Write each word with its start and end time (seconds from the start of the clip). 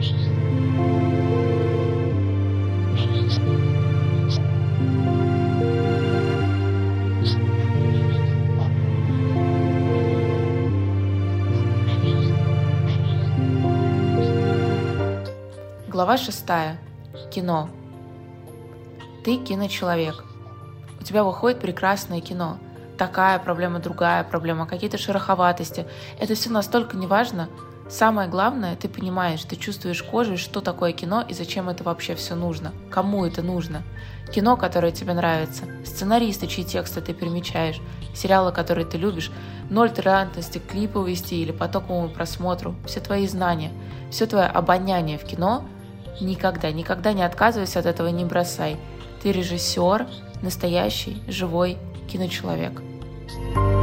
Глава 0.00 0.16
шестая. 16.16 16.78
Кино. 17.30 17.68
Ты 19.22 19.36
киночеловек. 19.36 20.24
У 20.98 21.04
тебя 21.04 21.24
выходит 21.24 21.60
прекрасное 21.60 22.22
кино. 22.22 22.56
Такая 22.96 23.38
проблема, 23.38 23.80
другая 23.80 24.24
проблема, 24.24 24.66
какие-то 24.66 24.96
шероховатости. 24.96 25.86
Это 26.18 26.34
все 26.34 26.48
настолько 26.48 26.96
неважно. 26.96 27.50
Самое 27.90 28.28
главное, 28.28 28.76
ты 28.76 28.88
понимаешь, 28.88 29.42
ты 29.42 29.56
чувствуешь 29.56 30.02
кожей, 30.02 30.36
что 30.36 30.60
такое 30.60 30.92
кино 30.92 31.24
и 31.28 31.34
зачем 31.34 31.68
это 31.68 31.84
вообще 31.84 32.14
все 32.14 32.34
нужно. 32.34 32.72
Кому 32.90 33.26
это 33.26 33.42
нужно. 33.42 33.82
Кино, 34.32 34.56
которое 34.56 34.92
тебе 34.92 35.12
нравится, 35.12 35.64
сценаристы, 35.84 36.46
чьи 36.46 36.64
тексты 36.64 37.00
ты 37.00 37.12
примечаешь, 37.12 37.80
сериалы, 38.14 38.52
которые 38.52 38.86
ты 38.86 38.96
любишь, 38.96 39.32
ноль 39.68 39.90
толерантности 39.90 40.58
к 40.58 40.68
клиповой 40.68 41.16
стилю, 41.16 41.52
потоковому 41.52 42.08
просмотру, 42.08 42.76
все 42.86 43.00
твои 43.00 43.26
знания, 43.26 43.72
все 44.10 44.26
твое 44.26 44.46
обоняние 44.46 45.18
в 45.18 45.24
кино– 45.24 45.64
Никогда, 46.20 46.70
никогда 46.70 47.12
не 47.12 47.22
отказывайся 47.22 47.78
от 47.78 47.86
этого 47.86 48.08
не 48.08 48.24
бросай. 48.24 48.76
Ты 49.22 49.32
режиссер, 49.32 50.06
настоящий, 50.42 51.22
живой 51.28 51.78
киночеловек. 52.08 52.82
thank 53.54 53.56
you 53.56 53.79